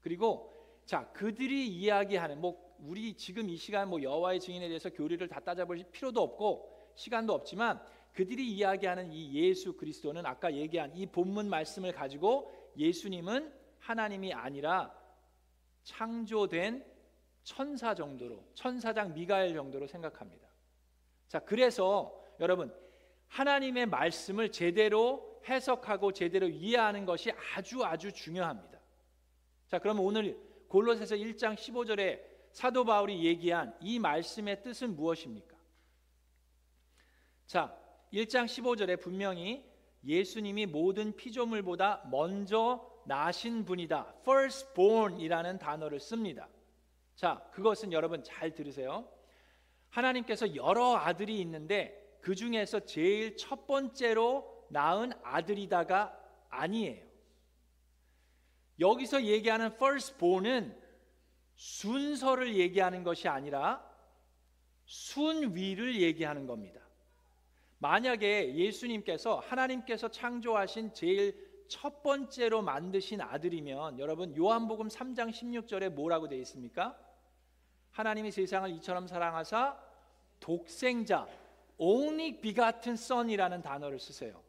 그리고 0.00 0.57
자 0.88 1.06
그들이 1.12 1.68
이야기하는 1.68 2.40
뭐 2.40 2.74
우리 2.78 3.12
지금 3.12 3.50
이 3.50 3.58
시간 3.58 3.90
뭐 3.90 4.02
여호와의 4.02 4.40
증인에 4.40 4.68
대해서 4.68 4.88
교리를 4.88 5.28
다 5.28 5.38
따져볼 5.38 5.84
필요도 5.92 6.22
없고 6.22 6.94
시간도 6.94 7.34
없지만 7.34 7.78
그들이 8.14 8.50
이야기하는 8.50 9.12
이 9.12 9.34
예수 9.34 9.76
그리스도는 9.76 10.24
아까 10.24 10.50
얘기한 10.50 10.96
이 10.96 11.04
본문 11.04 11.50
말씀을 11.50 11.92
가지고 11.92 12.50
예수님은 12.78 13.52
하나님이 13.80 14.32
아니라 14.32 14.98
창조된 15.84 16.82
천사 17.42 17.94
정도로 17.94 18.42
천사장 18.54 19.12
미가엘 19.12 19.52
정도로 19.52 19.86
생각합니다. 19.88 20.48
자, 21.28 21.38
그래서 21.40 22.18
여러분 22.40 22.74
하나님의 23.26 23.84
말씀을 23.84 24.50
제대로 24.52 25.38
해석하고 25.46 26.12
제대로 26.12 26.48
이해하는 26.48 27.04
것이 27.04 27.30
아주 27.54 27.84
아주 27.84 28.10
중요합니다. 28.10 28.80
자, 29.66 29.78
그러면 29.78 30.02
오늘 30.02 30.47
골로새서 30.68 31.16
1장 31.16 31.54
15절에 31.54 32.20
사도 32.52 32.84
바울이 32.84 33.24
얘기한 33.24 33.74
이 33.80 33.98
말씀의 33.98 34.62
뜻은 34.62 34.96
무엇입니까? 34.96 35.56
자, 37.46 37.76
1장 38.12 38.44
15절에 38.44 39.00
분명히 39.00 39.64
예수님이 40.04 40.66
모든 40.66 41.14
피조물보다 41.16 42.04
먼저 42.10 42.88
나신 43.06 43.64
분이다. 43.64 44.14
firstborn이라는 44.20 45.58
단어를 45.58 45.98
씁니다. 45.98 46.48
자, 47.16 47.42
그것은 47.52 47.92
여러분 47.92 48.22
잘 48.22 48.54
들으세요. 48.54 49.08
하나님께서 49.90 50.54
여러 50.54 50.96
아들이 50.96 51.40
있는데 51.40 52.18
그 52.20 52.34
중에서 52.34 52.80
제일 52.80 53.36
첫 53.36 53.66
번째로 53.66 54.66
낳은 54.68 55.12
아들이다가 55.22 56.16
아니에요. 56.50 57.07
여기서 58.80 59.24
얘기하는 59.24 59.66
firstborn은 59.66 60.76
순서를 61.54 62.56
얘기하는 62.56 63.02
것이 63.02 63.28
아니라 63.28 63.84
순위를 64.84 66.00
얘기하는 66.00 66.46
겁니다. 66.46 66.80
만약에 67.78 68.54
예수님께서 68.54 69.38
하나님께서 69.38 70.08
창조하신 70.08 70.94
제일 70.94 71.48
첫 71.68 72.02
번째로 72.02 72.62
만드신 72.62 73.20
아들이면 73.20 73.98
여러분 73.98 74.36
요한복음 74.36 74.88
3장 74.88 75.30
16절에 75.30 75.90
뭐라고 75.90 76.28
되어 76.28 76.38
있습니까? 76.40 76.98
하나님이 77.90 78.30
세상을 78.30 78.70
이처럼 78.76 79.06
사랑하사 79.06 79.78
독생자 80.40 81.28
only 81.76 82.40
begotten 82.40 82.94
son이라는 82.94 83.62
단어를 83.62 83.98
쓰세요. 83.98 84.42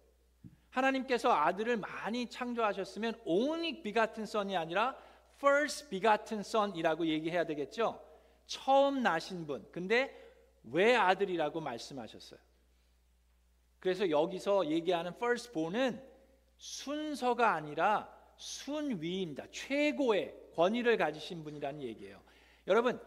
하나님께서 0.69 1.31
아들을 1.31 1.77
많이 1.77 2.27
창조하셨으면 2.27 3.19
only 3.25 3.81
begotten 3.81 4.23
son이 4.23 4.55
아니라 4.55 4.95
first 5.37 5.89
begotten 5.89 6.39
son이라고 6.39 7.07
얘기해야 7.07 7.45
되겠죠. 7.45 7.99
처음 8.45 9.01
나신 9.01 9.47
분. 9.47 9.65
근데 9.71 10.13
왜 10.63 10.95
아들이라고 10.95 11.61
말씀하셨어요? 11.61 12.39
그래서 13.79 14.09
여기서 14.09 14.67
얘기하는 14.67 15.13
firstborn은 15.15 16.03
순서가 16.57 17.53
아니라 17.53 18.13
순위입니다. 18.37 19.45
최고의 19.51 20.35
권위를 20.55 20.97
가지신 20.97 21.43
분이라는 21.43 21.81
얘기예요. 21.81 22.21
여러분 22.67 22.99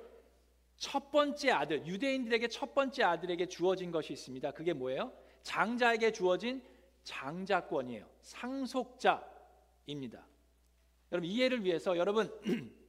첫 0.76 1.10
번째 1.10 1.50
아들, 1.52 1.86
유대인들에게 1.86 2.48
첫 2.48 2.74
번째 2.74 3.04
아들에게 3.04 3.46
주어진 3.46 3.92
것이 3.92 4.12
있습니다. 4.14 4.50
그게 4.52 4.72
뭐예요? 4.72 5.12
장자에게 5.42 6.12
주어진 6.12 6.62
장자권이에요. 7.04 8.08
상속자입니다. 8.20 9.22
여러분 11.12 11.28
이해를 11.30 11.64
위해서 11.64 11.96
여러분 11.96 12.30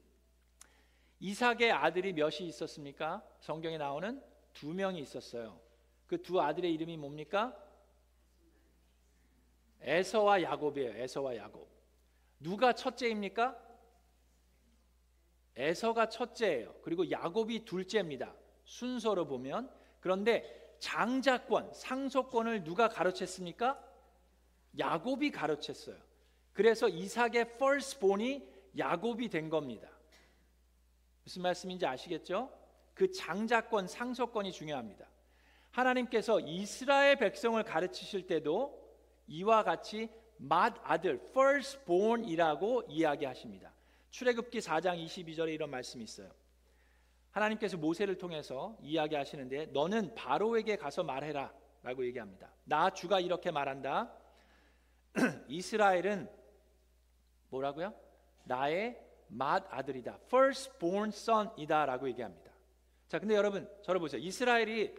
이삭의 1.20 1.72
아들이 1.72 2.13
몇이 2.13 2.39
있었습니까? 2.41 3.24
성경에 3.39 3.77
나오는 3.77 4.22
두 4.53 4.74
명이 4.74 5.00
있었어요. 5.00 5.60
그 6.08 6.22
두 6.22 6.39
아들의 6.39 6.72
이름이 6.74 6.98
뭡니까? 6.98 7.58
에서와 9.82 10.41
야곱이에요. 10.41 10.91
에서와 10.96 11.36
야곱. 11.36 11.67
누가 12.39 12.74
첫째입니까? 12.74 13.58
에서가 15.55 16.10
첫째예요. 16.10 16.75
그리고 16.82 17.10
야곱이 17.10 17.65
둘째입니다. 17.65 18.34
순서로 18.65 19.25
보면 19.27 19.70
그런데 20.00 20.75
장자권, 20.79 21.74
상속권을 21.74 22.63
누가 22.63 22.89
가로챘습니까? 22.89 23.79
야곱이 24.77 25.32
가로챘어요. 25.32 25.98
그래서 26.53 26.88
이삭의 26.88 27.42
firstborn이 27.56 28.48
야곱이 28.77 29.30
된 29.30 29.50
겁니다. 29.50 29.89
무슨 31.24 31.42
말씀인지 31.42 31.86
아시겠죠? 31.86 32.51
그 32.94 33.12
장자권, 33.12 33.88
상속권이 33.88 34.51
중요합니다. 34.51 35.08
하나님께서 35.72 36.39
이스라엘 36.39 37.18
백성을 37.18 37.62
가르치실 37.63 38.27
때도 38.27 38.80
이와 39.27 39.63
같이 39.63 40.10
맏 40.38 40.75
아들, 40.84 41.20
firstborn이라고 41.32 42.84
이야기하십니다. 42.88 43.72
출애굽기 44.12 44.60
4장 44.60 45.03
22절에 45.03 45.53
이런 45.53 45.72
말씀이 45.72 46.03
있어요. 46.03 46.30
하나님께서 47.32 47.77
모세를 47.77 48.18
통해서 48.18 48.77
이야기하시는데 48.82 49.68
너는 49.68 50.13
바로에게 50.13 50.75
가서 50.75 51.03
말해라라고 51.03 52.06
얘기합니다. 52.06 52.51
나 52.63 52.92
주가 52.92 53.20
이렇게 53.20 53.50
말한다. 53.50 54.13
이스라엘은 55.48 56.29
뭐라고요? 57.50 57.93
나의 58.46 59.00
맏 59.27 59.65
아들이다. 59.70 60.20
firstborn 60.25 61.10
son이다라고 61.10 62.08
얘기합니다. 62.10 62.51
자, 63.08 63.20
근데 63.20 63.36
여러분 63.36 63.70
저를 63.84 64.00
보세요. 64.00 64.22
이스라엘이 64.22 64.96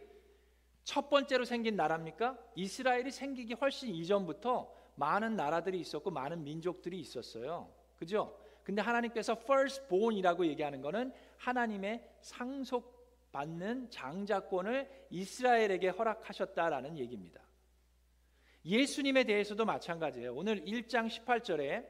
첫 0.84 1.08
번째로 1.08 1.44
생긴 1.44 1.76
나라입니까? 1.76 2.38
이스라엘이 2.54 3.10
생기기 3.10 3.54
훨씬 3.54 3.94
이전부터 3.94 4.72
많은 4.96 5.34
나라들이 5.34 5.80
있었고 5.80 6.10
많은 6.10 6.44
민족들이 6.44 7.00
있었어요. 7.00 7.72
그죠? 7.96 8.38
근데 8.62 8.80
하나님께서 8.80 9.32
firstborn이라고 9.32 10.46
얘기하는 10.46 10.80
것은 10.80 11.12
하나님의 11.38 12.02
상속받는 12.20 13.90
장자권을 13.90 15.06
이스라엘에게 15.10 15.88
허락하셨다라는 15.88 16.98
얘기입니다. 16.98 17.43
예수님에 18.64 19.24
대해서도 19.24 19.64
마찬가지예요. 19.64 20.34
오늘 20.34 20.64
1장 20.64 21.08
18절에 21.08 21.86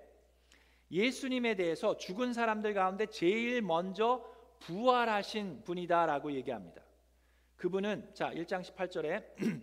예수님에 0.91 1.55
대해서 1.55 1.97
죽은 1.97 2.33
사람들 2.33 2.75
가운데 2.75 3.07
제일 3.07 3.63
먼저 3.63 4.25
부활하신 4.61 5.63
분이다라고 5.65 6.33
얘기합니다. 6.33 6.83
그분은 7.57 8.11
자, 8.15 8.31
1장 8.31 8.63
18절에 8.63 9.25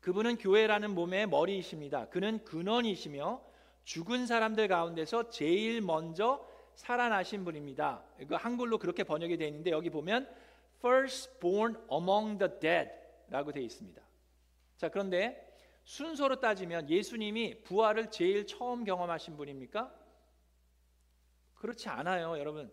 그분은 0.00 0.38
교회라는 0.38 0.94
몸의 0.94 1.26
머리이십니다. 1.26 2.08
그는 2.08 2.42
근원이시며 2.44 3.42
죽은 3.84 4.26
사람들 4.26 4.68
가운데서 4.68 5.30
제일 5.30 5.80
먼저 5.80 6.46
살아나신 6.74 7.44
분입니다. 7.44 8.04
이거 8.20 8.36
한글로 8.36 8.78
그렇게 8.78 9.04
번역이 9.04 9.36
되어 9.36 9.48
있는데 9.48 9.70
여기 9.70 9.90
보면 9.90 10.28
firstborn 10.78 11.76
among 11.90 12.38
the 12.38 12.60
dead라고 12.60 13.52
되어 13.52 13.62
있습니다. 13.62 14.02
자, 14.76 14.88
그런데 14.88 15.45
순서로 15.86 16.40
따지면 16.40 16.90
예수님이 16.90 17.62
부활을 17.62 18.10
제일 18.10 18.44
처음 18.44 18.82
경험하신 18.82 19.36
분입니까? 19.36 19.94
그렇지 21.54 21.88
않아요, 21.88 22.36
여러분. 22.38 22.72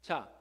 자, 0.00 0.32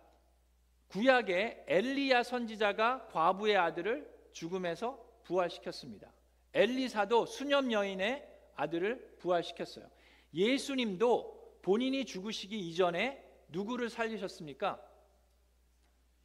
구약에 0.89 1.65
엘리야 1.67 2.21
선지자가 2.21 3.07
과부의 3.07 3.57
아들을 3.57 4.29
죽음에서 4.31 5.03
부활시켰습니다. 5.23 6.13
엘리사도 6.53 7.25
수녀 7.25 7.63
여인의 7.71 8.31
아들을 8.55 9.17
부활시켰어요. 9.17 9.89
예수님도 10.35 11.61
본인이 11.63 12.05
죽으시기 12.05 12.59
이전에 12.69 13.23
누구를 13.47 13.89
살리셨습니까? 13.89 14.79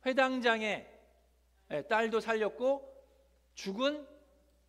회당장의 0.04 0.98
예, 1.70 1.82
딸도 1.82 2.20
살렸고 2.20 2.94
죽은 3.54 4.17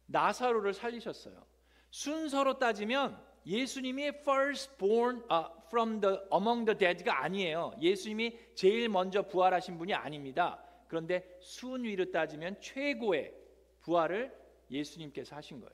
나사로를 0.10 0.74
살리셨어요. 0.74 1.46
순서로 1.92 2.60
따지면 2.60 3.20
예수님이 3.46 4.08
first 4.08 4.78
born 4.78 5.24
uh, 5.32 5.46
from 5.68 6.02
the 6.02 6.18
among 6.34 6.66
the 6.66 6.78
dead가 6.78 7.24
아니에요. 7.24 7.74
예수님이 7.80 8.38
제일 8.54 8.90
먼저 8.90 9.24
부활하신 9.24 9.78
분이 9.78 9.94
아닙니다. 9.94 10.64
그런데 10.88 11.38
순위로 11.42 12.12
따지면 12.12 12.60
최고의 12.62 13.34
부활을 13.82 14.36
예수님께서 14.70 15.36
하신 15.36 15.60
거예요. 15.62 15.74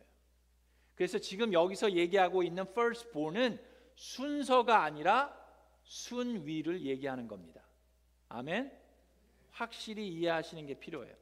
그래서 0.96 1.18
지금 1.18 1.52
여기서 1.52 1.94
얘기하고 1.94 2.44
있는 2.44 2.64
first 2.70 3.12
born은 3.12 3.60
순서가 3.96 4.84
아니라 4.84 5.36
순위를 5.84 6.82
얘기하는 6.82 7.28
겁니다. 7.28 7.62
아멘. 8.30 8.72
확실히 9.52 10.08
이해하시는 10.08 10.66
게 10.66 10.74
필요해요. 10.76 11.16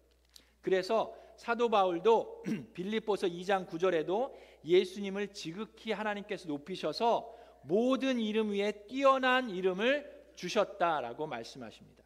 그래서 0.62 1.16
사도 1.44 1.68
바울도 1.68 2.44
빌립보서 2.74 3.28
2장 3.28 3.68
9절에도 3.68 4.34
예수님을 4.64 5.34
지극히 5.34 5.92
하나님께서 5.92 6.48
높이셔서 6.48 7.36
모든 7.64 8.18
이름 8.18 8.52
위에 8.52 8.86
뛰어난 8.88 9.50
이름을 9.50 10.32
주셨다라고 10.36 11.28
말씀하십니다. 11.28 12.02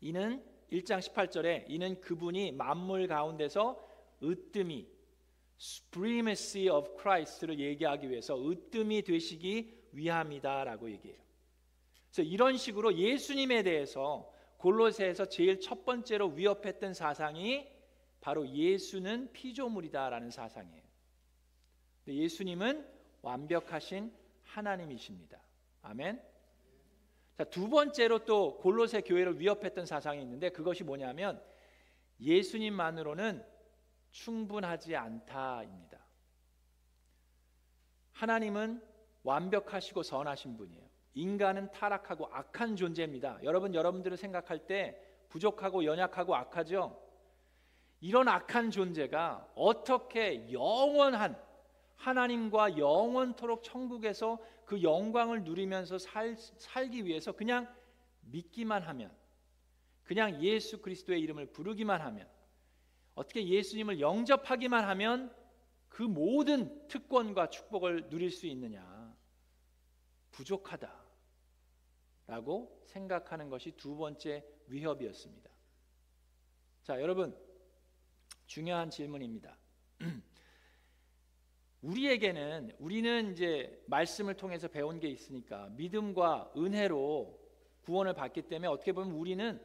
이는 0.00 0.44
1장 0.72 0.98
18절에 0.98 1.66
이는 1.68 2.00
그분이 2.00 2.50
만물 2.50 3.06
가운데서 3.06 3.80
으뜸이 4.20 4.88
supremacy 5.60 6.76
of 6.76 6.96
Christ를 7.00 7.60
얘기하기 7.60 8.10
위해서 8.10 8.36
으뜸이 8.36 9.02
되시기 9.02 9.72
위함이다라고 9.92 10.90
얘기해요. 10.90 11.20
그래서 12.10 12.28
이런 12.28 12.56
식으로 12.56 12.96
예수님에 12.96 13.62
대해서 13.62 14.28
골로새에서 14.56 15.26
제일 15.26 15.60
첫 15.60 15.84
번째로 15.84 16.30
위협했던 16.30 16.92
사상이 16.92 17.72
바로 18.24 18.48
예수는 18.48 19.30
피조물이다라는 19.34 20.30
사상이에요. 20.30 20.82
예수님은 22.08 22.88
완벽하신 23.20 24.10
하나님이십니다. 24.44 25.38
아멘. 25.82 26.22
자, 27.36 27.44
두 27.44 27.68
번째로 27.68 28.24
또 28.24 28.56
골로새 28.56 29.02
교회를 29.02 29.38
위협했던 29.38 29.84
사상이 29.84 30.22
있는데 30.22 30.48
그것이 30.48 30.84
뭐냐면 30.84 31.42
예수님만으로는 32.18 33.44
충분하지 34.10 34.96
않다입니다. 34.96 35.98
하나님은 38.12 38.82
완벽하시고 39.22 40.02
선하신 40.02 40.56
분이에요. 40.56 40.82
인간은 41.12 41.72
타락하고 41.72 42.28
악한 42.32 42.76
존재입니다. 42.76 43.40
여러분 43.42 43.74
여러분들을 43.74 44.16
생각할 44.16 44.66
때 44.66 44.98
부족하고 45.28 45.84
연약하고 45.84 46.34
악하죠. 46.34 47.03
이런 48.00 48.28
악한 48.28 48.70
존재가 48.70 49.52
어떻게 49.54 50.52
영원한 50.52 51.40
하나님과 51.96 52.76
영원토록 52.76 53.62
천국에서 53.62 54.38
그 54.64 54.82
영광을 54.82 55.44
누리면서 55.44 55.98
살, 55.98 56.36
살기 56.36 57.06
위해서 57.06 57.32
그냥 57.32 57.72
믿기만 58.22 58.82
하면 58.82 59.14
그냥 60.02 60.42
예수 60.42 60.82
그리스도의 60.82 61.20
이름을 61.20 61.46
부르기만 61.46 62.00
하면 62.02 62.28
어떻게 63.14 63.46
예수님을 63.46 64.00
영접하기만 64.00 64.84
하면 64.84 65.34
그 65.88 66.02
모든 66.02 66.86
특권과 66.88 67.48
축복을 67.48 68.08
누릴 68.10 68.30
수 68.30 68.46
있느냐 68.46 69.14
부족하다 70.32 71.04
라고 72.26 72.82
생각하는 72.86 73.48
것이 73.48 73.72
두 73.72 73.96
번째 73.96 74.44
위협이었습니다. 74.66 75.50
자, 76.82 77.00
여러분, 77.00 77.36
중요한 78.46 78.90
질문입니다. 78.90 79.56
우리에게는 81.82 82.72
우리는 82.78 83.32
이제 83.32 83.82
말씀을 83.86 84.34
통해서 84.34 84.68
배운 84.68 85.00
게 85.00 85.08
있으니까 85.08 85.68
믿음과 85.76 86.52
은혜로 86.56 87.38
구원을 87.82 88.14
받기 88.14 88.42
때문에 88.42 88.68
어떻게 88.68 88.92
보면 88.92 89.12
우리는 89.12 89.60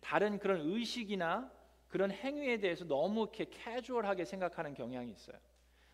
다른 0.00 0.38
그런 0.38 0.60
의식이나 0.60 1.50
그런 1.88 2.10
행위에 2.10 2.58
대해서 2.58 2.84
너무 2.84 3.22
이렇게 3.22 3.46
캐주얼하게 3.50 4.24
생각하는 4.24 4.74
경향이 4.74 5.10
있어요. 5.12 5.38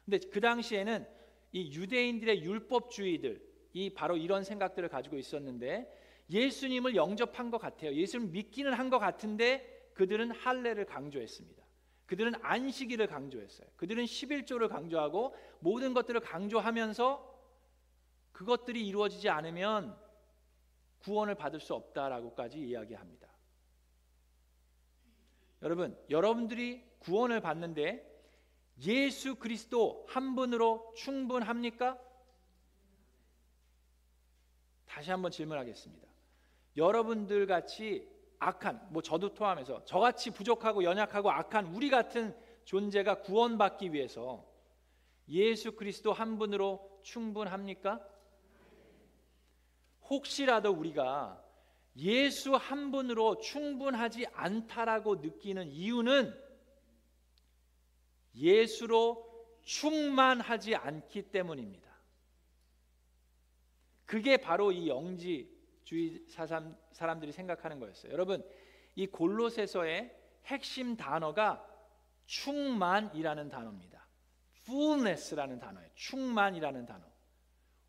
근데 0.04 0.18
그 0.30 0.40
당시에는 0.40 1.06
이 1.52 1.72
유대인들의 1.72 2.42
율법주의들 2.42 3.50
이 3.72 3.90
바로 3.90 4.16
이런 4.16 4.42
생각들을 4.42 4.88
가지고 4.88 5.16
있었는데 5.18 5.96
예수님을 6.30 6.96
영접한 6.96 7.50
것 7.50 7.58
같아요. 7.58 7.94
예수님 7.94 8.32
믿기는 8.32 8.72
한 8.72 8.90
것 8.90 8.98
같은데 8.98 9.90
그들은 9.94 10.30
할례를 10.32 10.86
강조했습니다. 10.86 11.59
그들은 12.10 12.32
안식일을 12.42 13.06
강조했어요. 13.06 13.68
그들은 13.76 14.02
11조를 14.04 14.68
강조하고 14.68 15.32
모든 15.60 15.94
것들을 15.94 16.18
강조하면서 16.18 17.40
그것들이 18.32 18.84
이루어지지 18.84 19.28
않으면 19.28 19.96
구원을 20.98 21.36
받을 21.36 21.60
수 21.60 21.72
없다라고까지 21.72 22.58
이야기합니다. 22.58 23.28
여러분, 25.62 25.96
여러분들이 26.10 26.84
구원을 26.98 27.40
받는데 27.40 28.04
예수 28.80 29.36
그리스도 29.36 30.04
한 30.08 30.34
분으로 30.34 30.92
충분합니까? 30.96 31.96
다시 34.84 35.12
한번 35.12 35.30
질문하겠습니다. 35.30 36.08
여러분들 36.76 37.46
같이 37.46 38.10
악한 38.40 38.88
뭐 38.90 39.02
저도 39.02 39.34
포함해서 39.34 39.84
저같이 39.84 40.30
부족하고 40.30 40.82
연약하고 40.82 41.30
악한 41.30 41.66
우리 41.74 41.90
같은 41.90 42.34
존재가 42.64 43.20
구원받기 43.20 43.92
위해서 43.92 44.44
예수 45.28 45.72
그리스도 45.72 46.12
한 46.12 46.38
분으로 46.38 47.00
충분합니까? 47.02 48.00
혹시라도 50.08 50.72
우리가 50.72 51.42
예수 51.96 52.54
한 52.54 52.90
분으로 52.90 53.38
충분하지 53.38 54.26
않다라고 54.32 55.16
느끼는 55.16 55.70
이유는 55.70 56.34
예수로 58.34 59.28
충만하지 59.62 60.76
않기 60.76 61.30
때문입니다. 61.30 61.90
그게 64.06 64.38
바로 64.38 64.72
이 64.72 64.88
영지 64.88 65.48
주의 65.90 66.24
사람, 66.28 66.76
사람들이 66.92 67.32
생각하는 67.32 67.80
거였어요. 67.80 68.12
여러분, 68.12 68.48
이 68.94 69.08
골로새서의 69.08 70.16
핵심 70.46 70.96
단어가 70.96 71.66
충만이라는 72.26 73.48
단어입니다. 73.48 74.06
fullness라는 74.62 75.58
단어예요. 75.58 75.90
충만이라는 75.96 76.86
단어. 76.86 77.04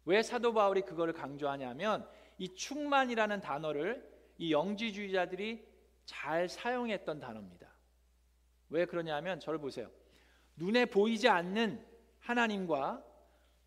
왜 0.05 0.23
사도 0.23 0.51
바울이 0.51 0.81
그거를 0.81 1.13
강조하냐면 1.13 2.09
이 2.39 2.55
충만이라는 2.55 3.39
단어를 3.39 4.11
이 4.39 4.51
영지주의자들이 4.51 5.63
잘 6.05 6.49
사용했던 6.49 7.19
단어입니다. 7.19 7.71
왜 8.69 8.85
그러냐면 8.87 9.39
저를 9.39 9.59
보세요. 9.59 9.91
눈에 10.55 10.85
보이지 10.85 11.29
않는 11.29 11.85
하나님과 12.17 13.05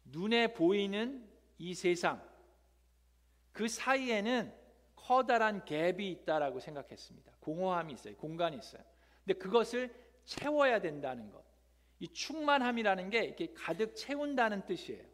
눈에 0.06 0.54
보이는 0.54 1.24
이 1.56 1.72
세상 1.72 2.33
그 3.54 3.68
사이에는 3.68 4.52
커다란 4.96 5.64
갭이 5.64 6.00
있다라고 6.00 6.60
생각했습니다. 6.60 7.32
공허함이 7.40 7.94
있어요. 7.94 8.16
공간이 8.16 8.58
있어요. 8.58 8.82
근데 9.24 9.38
그것을 9.38 9.94
채워야 10.24 10.80
된다는 10.80 11.30
것. 11.30 11.42
이 12.00 12.08
충만함이라는 12.08 13.10
게 13.10 13.24
이렇게 13.24 13.54
가득 13.54 13.94
채운다는 13.94 14.66
뜻이에요. 14.66 15.04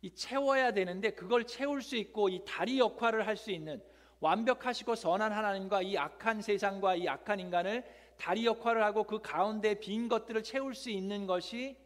이 0.00 0.10
채워야 0.14 0.72
되는데 0.72 1.10
그걸 1.10 1.46
채울 1.46 1.82
수 1.82 1.96
있고 1.96 2.28
이 2.30 2.42
다리 2.46 2.78
역할을 2.78 3.26
할 3.26 3.36
수 3.36 3.50
있는 3.50 3.82
완벽하시고 4.20 4.94
선한 4.94 5.30
하나님과 5.32 5.82
이 5.82 5.98
악한 5.98 6.40
세상과 6.40 6.96
이 6.96 7.06
악한 7.06 7.38
인간을 7.38 7.84
다리 8.16 8.46
역할을 8.46 8.82
하고 8.82 9.04
그 9.04 9.20
가운데 9.20 9.78
빈 9.78 10.08
것들을 10.08 10.42
채울 10.42 10.74
수 10.74 10.88
있는 10.88 11.26
것이 11.26 11.76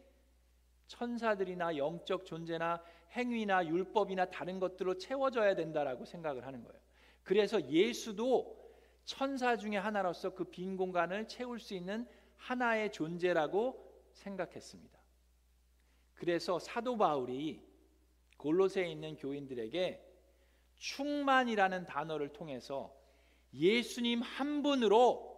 천사들이나 0.87 1.75
영적 1.75 2.25
존재나 2.25 2.81
행위나 3.11 3.65
율법이나 3.67 4.25
다른 4.25 4.59
것들로 4.59 4.97
채워져야 4.97 5.55
된다라고 5.55 6.05
생각을 6.05 6.45
하는 6.45 6.63
거예요. 6.63 6.79
그래서 7.23 7.61
예수도 7.69 8.59
천사 9.05 9.57
중에 9.57 9.77
하나로서 9.77 10.33
그 10.33 10.45
빈 10.45 10.77
공간을 10.77 11.27
채울 11.27 11.59
수 11.59 11.73
있는 11.73 12.07
하나의 12.37 12.91
존재라고 12.91 13.91
생각했습니다. 14.13 14.99
그래서 16.15 16.59
사도 16.59 16.97
바울이 16.97 17.61
골로새에 18.37 18.89
있는 18.89 19.15
교인들에게 19.15 20.07
충만이라는 20.77 21.85
단어를 21.85 22.29
통해서 22.29 22.95
예수님 23.53 24.21
한 24.21 24.63
분으로 24.63 25.29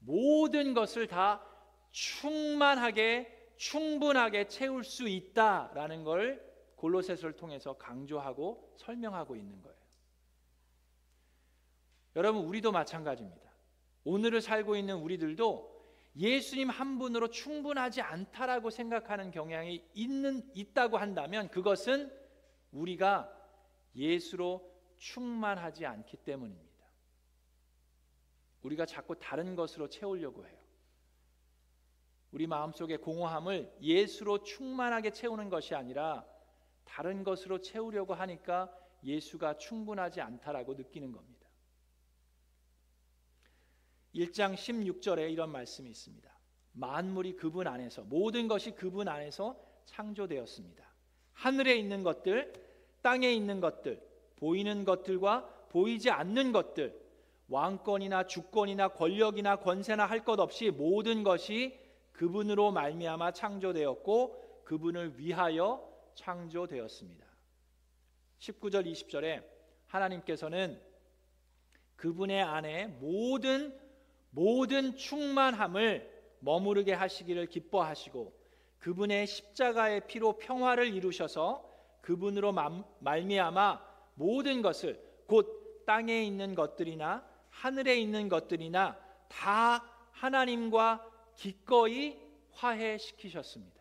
모든 0.00 0.74
것을 0.74 1.06
다 1.06 1.42
충만하게 1.90 3.34
충분하게 3.56 4.48
채울 4.48 4.84
수 4.84 5.08
있다라는 5.08 6.04
걸 6.04 6.47
골로새서를 6.78 7.36
통해서 7.36 7.74
강조하고 7.74 8.74
설명하고 8.76 9.36
있는 9.36 9.60
거예요. 9.62 9.78
여러분 12.16 12.44
우리도 12.44 12.72
마찬가지입니다. 12.72 13.48
오늘을 14.04 14.40
살고 14.40 14.76
있는 14.76 14.96
우리들도 14.96 15.76
예수님 16.16 16.70
한 16.70 16.98
분으로 16.98 17.28
충분하지 17.28 18.00
않다라고 18.00 18.70
생각하는 18.70 19.30
경향이 19.30 19.84
있는 19.94 20.48
있다고 20.54 20.96
한다면 20.96 21.48
그것은 21.48 22.12
우리가 22.72 23.32
예수로 23.94 24.68
충만하지 24.96 25.86
않기 25.86 26.16
때문입니다. 26.18 26.68
우리가 28.62 28.86
자꾸 28.86 29.18
다른 29.18 29.54
것으로 29.54 29.88
채우려고 29.88 30.44
해요. 30.46 30.58
우리 32.30 32.46
마음속의 32.46 32.98
공허함을 32.98 33.76
예수로 33.80 34.42
충만하게 34.42 35.10
채우는 35.10 35.48
것이 35.48 35.74
아니라 35.74 36.26
다른 36.88 37.22
것으로 37.22 37.60
채우려고 37.60 38.14
하니까 38.14 38.72
예수가 39.04 39.58
충분하지 39.58 40.20
않다라고 40.20 40.74
느끼는 40.74 41.12
겁니다. 41.12 41.46
1장 44.14 44.54
16절에 44.54 45.30
이런 45.30 45.52
말씀이 45.52 45.88
있습니다. 45.90 46.28
만물이 46.72 47.36
그분 47.36 47.66
안에서 47.66 48.02
모든 48.02 48.48
것이 48.48 48.72
그분 48.72 49.06
안에서 49.06 49.56
창조되었습니다. 49.84 50.84
하늘에 51.34 51.76
있는 51.76 52.02
것들, 52.02 52.52
땅에 53.02 53.30
있는 53.32 53.60
것들, 53.60 54.02
보이는 54.36 54.84
것들과 54.84 55.46
보이지 55.68 56.10
않는 56.10 56.52
것들, 56.52 56.98
왕권이나 57.48 58.26
주권이나 58.26 58.88
권력이나 58.88 59.56
권세나 59.56 60.06
할 60.06 60.24
것 60.24 60.40
없이 60.40 60.70
모든 60.70 61.22
것이 61.22 61.78
그분으로 62.12 62.72
말미암아 62.72 63.32
창조되었고 63.32 64.62
그분을 64.64 65.18
위하여 65.18 65.87
창조되었습니다. 66.18 67.26
19절 68.38 68.90
20절에 68.90 69.44
하나님께서는 69.86 70.80
그분의 71.96 72.42
안에 72.42 72.86
모든 72.86 73.76
모든 74.30 74.96
충만함을 74.96 76.18
머무르게 76.40 76.92
하시기를 76.92 77.46
기뻐하시고 77.46 78.36
그분의 78.78 79.26
십자가의 79.26 80.06
피로 80.06 80.38
평화를 80.38 80.94
이루셔서 80.94 81.64
그분으로 82.02 82.54
말미암아 83.00 83.82
모든 84.14 84.62
것을 84.62 85.02
곧 85.26 85.84
땅에 85.86 86.22
있는 86.22 86.54
것들이나 86.54 87.26
하늘에 87.50 87.98
있는 87.98 88.28
것들이나 88.28 88.98
다 89.28 89.84
하나님과 90.12 91.04
기꺼이 91.34 92.18
화해시키셨습니다. 92.52 93.77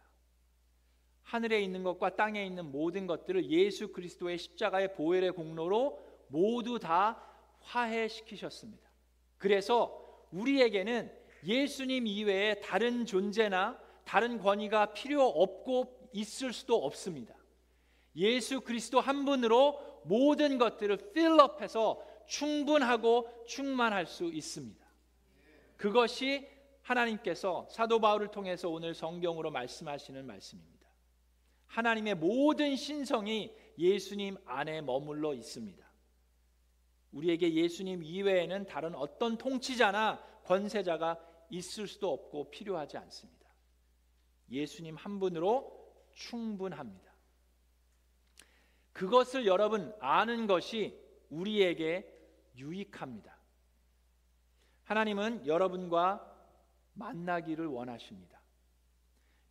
하늘에 1.28 1.62
있는 1.62 1.84
것과 1.84 2.16
땅에 2.16 2.46
있는 2.46 2.72
모든 2.72 3.06
것들을 3.06 3.52
예수 3.52 3.92
그리스도의 3.92 4.38
십자가의 4.38 4.94
보혈의 4.94 5.34
공로로 5.34 6.00
모두 6.30 6.80
다 6.80 7.22
화해시키셨습니다. 7.60 8.90
그래서 9.38 10.26
우리에게는 10.32 11.12
예수님 11.46 12.08
이외에 12.08 12.62
다른 12.62 13.06
존재나 13.06 13.78
다른 14.06 14.40
권위가 14.40 14.94
필요 14.94 15.26
없고 15.26 16.10
있을 16.14 16.54
수도 16.54 16.78
없습니다. 16.78 17.36
예수 18.16 18.62
그리스도 18.62 19.02
한 19.02 19.26
분으로 19.26 19.82
모든 20.06 20.58
것들을 20.58 21.12
필업해서 21.12 22.02
충분하고 22.26 23.28
충만할 23.46 24.06
수 24.06 24.24
있습니다. 24.26 24.86
그것이 25.76 26.48
하나님께서 26.84 27.68
사도 27.70 28.00
바울을 28.00 28.30
통해서 28.30 28.70
오늘 28.70 28.94
성경으로 28.96 29.52
말씀하시는 29.52 30.26
말씀입니다. 30.26 30.77
하나님의 31.78 32.16
모든 32.16 32.76
신성이 32.76 33.56
예수님 33.78 34.36
안에 34.46 34.82
머물러 34.82 35.36
있습니다. 35.36 35.86
우리에게 37.12 37.54
예수님 37.54 38.02
이외에는 38.02 38.66
다른 38.66 38.96
어떤 38.96 39.38
통치자나 39.38 40.20
권세자가 40.46 41.20
있을 41.52 41.86
수도 41.86 42.12
없고 42.12 42.50
필요하지 42.50 42.98
않습니다. 42.98 43.48
예수님 44.50 44.96
한 44.96 45.20
분으로 45.20 45.94
충분합니다. 46.14 47.14
그것을 48.92 49.46
여러분 49.46 49.94
아는 50.00 50.48
것이 50.48 51.00
우리에게 51.30 52.12
유익합니다. 52.56 53.38
하나님은 54.86 55.46
여러분과 55.46 56.26
만나기를 56.94 57.68
원하십니다. 57.68 58.42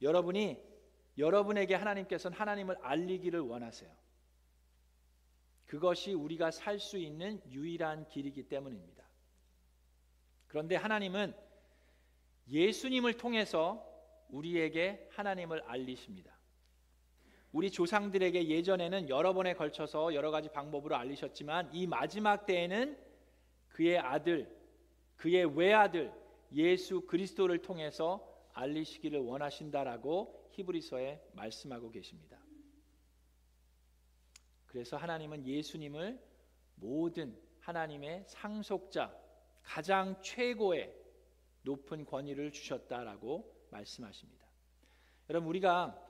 여러분이 0.02 0.75
여러분에게 1.18 1.74
하나님께서는 1.74 2.37
하나님을 2.37 2.76
알리기를 2.83 3.40
원하세요. 3.40 3.90
그것이 5.66 6.12
우리가 6.12 6.50
살 6.50 6.79
수 6.79 6.98
있는 6.98 7.40
유일한 7.50 8.07
길이기 8.07 8.48
때문입니다. 8.48 9.05
그런데 10.46 10.76
하나님은 10.76 11.35
예수님을 12.48 13.14
통해서 13.14 13.85
우리에게 14.29 15.09
하나님을 15.12 15.62
알리십니다. 15.62 16.37
우리 17.52 17.70
조상들에게 17.70 18.48
예전에는 18.48 19.09
여러 19.09 19.33
번에 19.33 19.55
걸쳐서 19.55 20.14
여러 20.14 20.31
가지 20.31 20.48
방법으로 20.50 20.94
알리셨지만 20.94 21.70
이 21.72 21.87
마지막 21.87 22.44
때에는 22.44 22.98
그의 23.68 23.98
아들, 23.98 24.55
그의 25.16 25.57
외아들 25.57 26.12
예수 26.52 27.00
그리스도를 27.07 27.62
통해서 27.62 28.26
알리시기를 28.52 29.20
원하신다라고 29.20 30.45
히브리서에 30.56 31.30
말씀하고 31.34 31.90
계십니다. 31.90 32.38
그래서 34.66 34.96
하나님은 34.96 35.46
예수님을 35.46 36.20
모든 36.76 37.38
하나님의 37.60 38.24
상속자, 38.26 39.14
가장 39.62 40.20
최고의 40.22 40.94
높은 41.62 42.04
권위를 42.04 42.52
주셨다라고 42.52 43.68
말씀하십니다. 43.70 44.46
여러분 45.28 45.48
우리가 45.48 46.02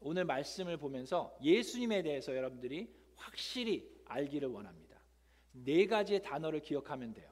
오늘 0.00 0.24
말씀을 0.24 0.76
보면서 0.76 1.36
예수님에 1.42 2.02
대해서 2.02 2.34
여러분들이 2.36 2.92
확실히 3.16 3.88
알기를 4.06 4.48
원합니다. 4.48 4.98
네 5.52 5.86
가지의 5.86 6.22
단어를 6.22 6.60
기억하면 6.60 7.14
돼요. 7.14 7.30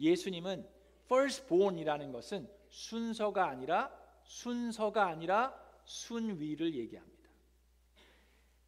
예수님은 0.00 0.68
firstborn이라는 1.06 2.12
것은 2.12 2.48
순서가 2.68 3.48
아니라 3.48 4.03
순서가 4.24 5.06
아니라 5.06 5.54
순위를 5.84 6.74
얘기합니다. 6.74 7.14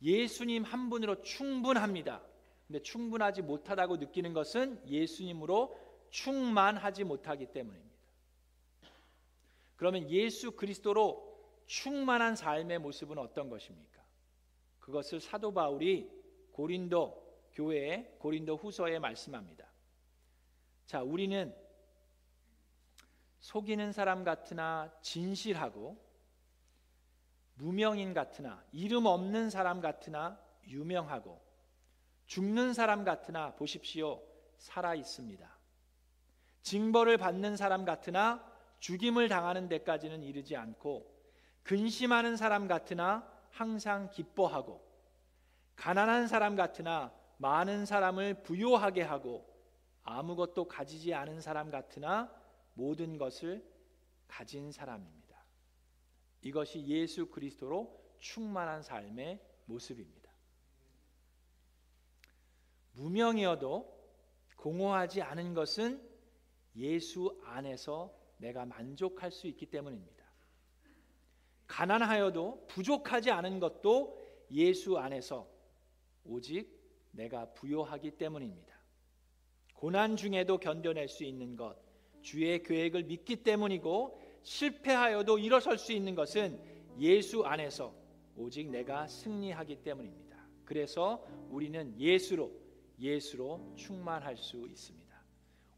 예수님 0.02 0.62
한 0.62 0.90
분으로 0.90 1.22
충분합니다. 1.22 2.22
근데 2.66 2.82
충분하지 2.82 3.42
못하다고 3.42 3.96
느끼는 3.96 4.32
것은 4.32 4.82
예수님으로 4.88 5.78
충만하지 6.10 7.04
못하기 7.04 7.46
때문입니다. 7.52 7.96
그러면 9.76 10.10
예수 10.10 10.52
그리스도로 10.52 11.36
충만한 11.66 12.36
삶의 12.36 12.78
모습은 12.78 13.18
어떤 13.18 13.50
것입니까? 13.50 14.02
그것을 14.80 15.20
사도 15.20 15.52
바울이 15.52 16.10
고린도 16.52 17.26
교회에 17.52 18.16
고린도 18.18 18.56
후서에 18.56 18.98
말씀합니다. 18.98 19.66
자, 20.86 21.02
우리는 21.02 21.54
속이는 23.40 23.92
사람 23.92 24.24
같으나 24.24 24.90
진실하고 25.02 26.04
무명인 27.54 28.12
같으나 28.12 28.62
이름 28.72 29.06
없는 29.06 29.50
사람 29.50 29.80
같으나 29.80 30.38
유명하고 30.66 31.40
죽는 32.26 32.74
사람 32.74 33.04
같으나 33.04 33.54
보십시오 33.54 34.22
살아 34.58 34.94
있습니다. 34.94 35.48
징벌을 36.62 37.16
받는 37.16 37.56
사람 37.56 37.84
같으나 37.84 38.44
죽임을 38.80 39.28
당하는 39.28 39.68
데까지는 39.68 40.22
이르지 40.22 40.56
않고 40.56 41.14
근심하는 41.62 42.36
사람 42.36 42.68
같으나 42.68 43.30
항상 43.50 44.10
기뻐하고 44.10 44.84
가난한 45.76 46.26
사람 46.26 46.56
같으나 46.56 47.12
많은 47.38 47.86
사람을 47.86 48.42
부요하게 48.42 49.02
하고 49.02 49.46
아무것도 50.02 50.68
가지지 50.68 51.14
않은 51.14 51.40
사람 51.40 51.70
같으나 51.70 52.30
모든 52.76 53.18
것을 53.18 53.66
가진 54.28 54.70
사람입니다. 54.70 55.44
이것이 56.42 56.86
예수 56.86 57.26
그리스도로 57.26 57.98
충만한 58.18 58.82
삶의 58.82 59.40
모습입니다. 59.64 60.30
무명이어도 62.92 63.94
공허하지 64.56 65.22
않은 65.22 65.54
것은 65.54 66.02
예수 66.76 67.40
안에서 67.44 68.14
내가 68.38 68.64
만족할 68.64 69.30
수 69.30 69.46
있기 69.46 69.66
때문입니다. 69.66 70.24
가난하여도 71.66 72.66
부족하지 72.68 73.30
않은 73.30 73.58
것도 73.58 74.22
예수 74.50 74.98
안에서 74.98 75.48
오직 76.24 76.76
내가 77.10 77.52
부요하기 77.54 78.12
때문입니다. 78.12 78.76
고난 79.74 80.16
중에도 80.16 80.58
견뎌낼 80.58 81.08
수 81.08 81.24
있는 81.24 81.56
것, 81.56 81.76
주의 82.26 82.60
계획을 82.60 83.04
믿기 83.04 83.36
때문이고 83.36 84.20
실패하여도 84.42 85.38
일어설 85.38 85.78
수 85.78 85.92
있는 85.92 86.16
것은 86.16 86.58
예수 86.98 87.44
안에서 87.44 87.94
오직 88.36 88.68
내가 88.68 89.06
승리하기 89.06 89.76
때문입니다. 89.84 90.36
그래서 90.64 91.24
우리는 91.50 91.94
예수로 91.96 92.50
예수로 92.98 93.74
충만할 93.76 94.36
수 94.36 94.66
있습니다. 94.66 95.06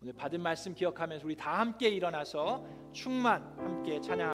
오늘 0.00 0.14
받은 0.14 0.40
말씀 0.40 0.74
기억하면서 0.74 1.26
우리 1.26 1.36
다 1.36 1.58
함께 1.58 1.90
일어나서 1.90 2.66
충만 2.92 3.42
함께 3.58 4.00
찬양 4.00 4.26